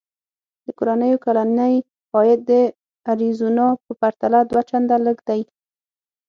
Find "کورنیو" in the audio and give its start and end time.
0.77-1.21